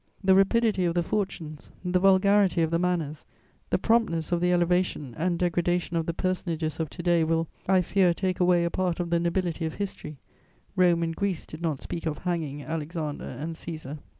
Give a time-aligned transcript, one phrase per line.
[0.23, 3.23] The rapidity of the fortunes, the vulgarity of the manners,
[3.69, 7.81] the promptness of the elevation and degradation of the personages of to day will, I
[7.81, 10.17] fear, take away a part of the nobility of history:
[10.75, 13.99] Rome and Greece did not speak of "hanging" Alexander and Cæsar.